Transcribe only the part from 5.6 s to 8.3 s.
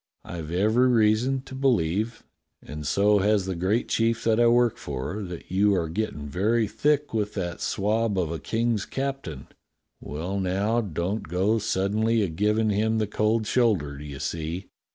are gettin' very thick with that swab